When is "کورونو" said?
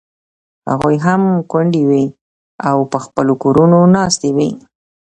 3.43-3.77